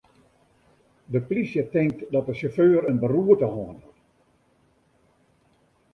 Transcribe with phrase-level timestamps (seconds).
[1.07, 3.97] De plysje tinkt dat de sjauffeur in beroerte hân hat.